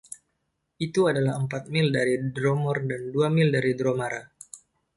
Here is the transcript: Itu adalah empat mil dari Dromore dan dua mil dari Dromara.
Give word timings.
Itu 0.85 1.01
adalah 1.11 1.33
empat 1.43 1.63
mil 1.73 1.87
dari 1.97 2.15
Dromore 2.35 2.81
dan 2.91 3.01
dua 3.13 3.27
mil 3.35 3.49
dari 3.55 3.71
Dromara. 3.79 4.21